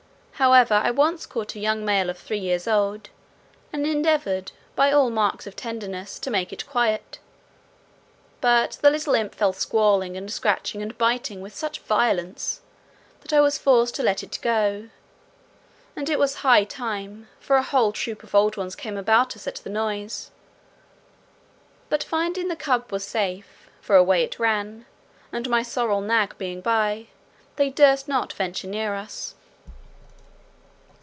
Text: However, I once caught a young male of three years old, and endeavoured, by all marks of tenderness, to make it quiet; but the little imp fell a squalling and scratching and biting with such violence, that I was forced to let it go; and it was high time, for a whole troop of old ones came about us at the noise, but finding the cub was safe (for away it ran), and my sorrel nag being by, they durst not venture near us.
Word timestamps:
However, 0.41 0.73
I 0.73 0.89
once 0.89 1.27
caught 1.27 1.53
a 1.55 1.59
young 1.59 1.85
male 1.85 2.09
of 2.09 2.17
three 2.17 2.39
years 2.39 2.67
old, 2.67 3.11
and 3.71 3.85
endeavoured, 3.85 4.51
by 4.75 4.91
all 4.91 5.11
marks 5.11 5.45
of 5.45 5.55
tenderness, 5.55 6.17
to 6.17 6.31
make 6.31 6.51
it 6.51 6.65
quiet; 6.65 7.19
but 8.41 8.79
the 8.81 8.89
little 8.89 9.13
imp 9.13 9.35
fell 9.35 9.51
a 9.51 9.53
squalling 9.53 10.17
and 10.17 10.33
scratching 10.33 10.81
and 10.81 10.97
biting 10.97 11.41
with 11.41 11.53
such 11.53 11.81
violence, 11.81 12.61
that 13.19 13.31
I 13.33 13.39
was 13.39 13.59
forced 13.59 13.93
to 13.97 14.01
let 14.01 14.23
it 14.23 14.39
go; 14.41 14.89
and 15.95 16.09
it 16.09 16.17
was 16.17 16.37
high 16.37 16.63
time, 16.63 17.27
for 17.39 17.55
a 17.55 17.61
whole 17.61 17.91
troop 17.91 18.23
of 18.23 18.33
old 18.33 18.57
ones 18.57 18.75
came 18.75 18.97
about 18.97 19.35
us 19.37 19.45
at 19.45 19.57
the 19.57 19.69
noise, 19.69 20.31
but 21.87 22.03
finding 22.03 22.47
the 22.47 22.55
cub 22.55 22.91
was 22.91 23.03
safe 23.03 23.69
(for 23.79 23.95
away 23.95 24.23
it 24.23 24.39
ran), 24.39 24.87
and 25.31 25.47
my 25.47 25.61
sorrel 25.61 26.01
nag 26.01 26.35
being 26.39 26.61
by, 26.61 27.09
they 27.57 27.69
durst 27.69 28.07
not 28.07 28.33
venture 28.33 28.65
near 28.67 28.95
us. 28.95 29.35